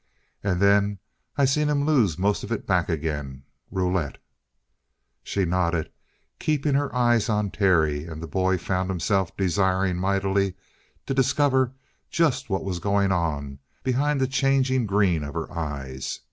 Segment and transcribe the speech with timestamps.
[0.43, 0.97] "And then
[1.37, 3.43] I seen him lose most of it back again.
[3.69, 4.17] Roulette."
[5.21, 5.91] She nodded,
[6.39, 10.55] keeping her eyes on Terry, and the boy found himself desiring mightily
[11.05, 11.73] to discover
[12.09, 16.19] just what was going on behind the changing green of her eyes.